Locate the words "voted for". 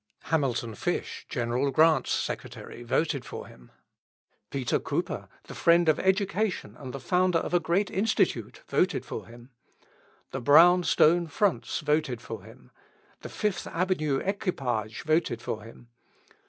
2.81-3.45, 8.67-9.27, 11.81-12.41, 15.03-15.61